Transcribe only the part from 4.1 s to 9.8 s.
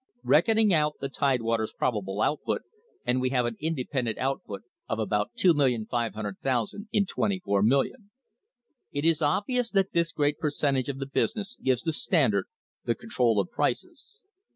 output of about 2,500,000 in twenty four million. It is obvious